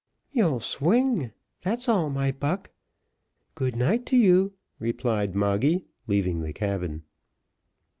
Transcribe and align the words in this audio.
"You'll 0.31 0.59
swing, 0.61 1.31
that's 1.61 1.87
all, 1.87 2.09
my 2.09 2.31
buck. 2.31 2.71
Good 3.53 3.75
night 3.75 4.03
to 4.07 4.17
you," 4.17 4.53
replied 4.79 5.35
Moggy, 5.35 5.85
leaving 6.07 6.41
the 6.41 6.53
cabin. 6.53 7.03